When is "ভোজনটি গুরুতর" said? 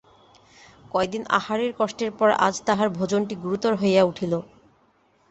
2.97-3.73